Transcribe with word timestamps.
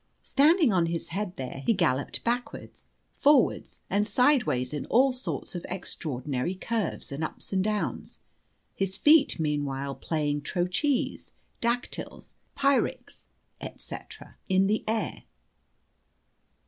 Standing 0.23 0.73
on 0.73 0.87
his 0.87 1.09
head 1.09 1.35
there, 1.35 1.61
he 1.67 1.75
galloped 1.75 2.23
backwards, 2.23 2.89
forwards, 3.13 3.81
and 3.87 4.07
sideways 4.07 4.73
in 4.73 4.87
all 4.87 5.13
sorts 5.13 5.53
of 5.53 5.63
extraordinary 5.69 6.55
curves 6.55 7.11
and 7.11 7.23
ups 7.23 7.53
and 7.53 7.63
downs, 7.63 8.17
his 8.73 8.97
feet 8.97 9.39
meanwhile 9.39 9.93
playing 9.93 10.41
trochees, 10.41 11.33
dactyls, 11.61 12.33
pyrrhics, 12.55 13.27
&c., 13.77 13.95
in 14.49 14.65
the 14.65 14.83
air. 14.87 15.25